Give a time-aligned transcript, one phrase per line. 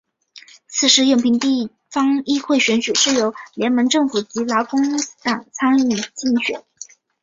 [0.79, 4.81] 当时永平地方议会选举是由联盟政府及劳工
[5.21, 6.63] 党参与竞选。